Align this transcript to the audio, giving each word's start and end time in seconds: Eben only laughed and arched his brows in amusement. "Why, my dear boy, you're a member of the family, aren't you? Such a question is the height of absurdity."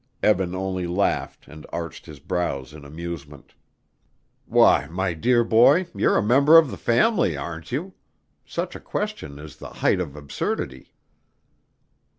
Eben 0.23 0.55
only 0.55 0.87
laughed 0.87 1.47
and 1.47 1.67
arched 1.71 2.07
his 2.07 2.19
brows 2.19 2.73
in 2.73 2.83
amusement. 2.83 3.53
"Why, 4.47 4.87
my 4.87 5.13
dear 5.13 5.43
boy, 5.43 5.85
you're 5.93 6.17
a 6.17 6.23
member 6.23 6.57
of 6.57 6.71
the 6.71 6.77
family, 6.77 7.37
aren't 7.37 7.71
you? 7.71 7.93
Such 8.43 8.75
a 8.75 8.79
question 8.79 9.37
is 9.37 9.57
the 9.57 9.69
height 9.69 9.99
of 9.99 10.15
absurdity." 10.15 10.95